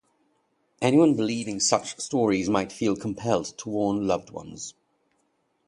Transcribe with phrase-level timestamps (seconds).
[0.81, 4.73] Anyone believing such stories might feel compelled to warn loved ones.